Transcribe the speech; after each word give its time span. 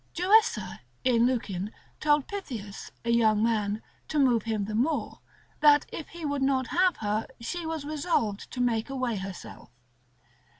Joessa, 0.15 0.79
in 1.03 1.27
Lucian, 1.27 1.71
told 1.99 2.27
Pythias, 2.27 2.91
a 3.05 3.11
young 3.11 3.43
man, 3.43 3.83
to 4.07 4.17
move 4.17 4.41
him 4.45 4.65
the 4.65 4.73
more, 4.73 5.19
that 5.59 5.85
if 5.91 6.07
he 6.09 6.25
would 6.25 6.41
not 6.41 6.65
have 6.69 6.97
her, 6.97 7.27
she 7.39 7.67
was 7.67 7.85
resolved 7.85 8.49
to 8.49 8.61
make 8.61 8.89
away 8.89 9.17
herself. 9.17 9.69